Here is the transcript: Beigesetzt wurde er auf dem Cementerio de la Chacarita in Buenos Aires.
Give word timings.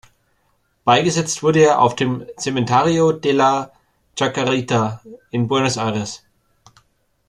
Beigesetzt 0.83 1.43
wurde 1.43 1.59
er 1.63 1.79
auf 1.79 1.95
dem 1.95 2.25
Cementerio 2.35 3.11
de 3.11 3.33
la 3.33 3.71
Chacarita 4.17 4.99
in 5.29 5.47
Buenos 5.47 5.77
Aires. 5.77 6.23